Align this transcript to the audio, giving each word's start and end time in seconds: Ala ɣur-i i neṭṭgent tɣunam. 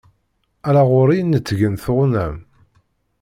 Ala 0.67 0.83
ɣur-i 0.91 1.17
i 1.21 1.23
neṭṭgent 1.23 1.81
tɣunam. 1.85 2.35